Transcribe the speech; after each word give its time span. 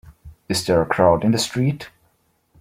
Is 0.49 0.65
there 0.65 0.81
a 0.81 0.85
crowd 0.87 1.23
in 1.23 1.29
the 1.29 1.37
street? 1.37 1.91